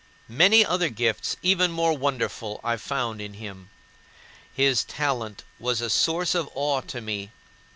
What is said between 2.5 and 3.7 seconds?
I found in him.